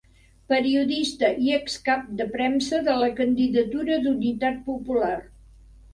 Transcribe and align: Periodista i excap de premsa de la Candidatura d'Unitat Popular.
Periodista 0.51 1.27
i 1.47 1.51
excap 1.57 2.09
de 2.21 2.27
premsa 2.37 2.81
de 2.89 2.95
la 3.03 3.13
Candidatura 3.23 4.03
d'Unitat 4.07 4.63
Popular. 4.71 5.17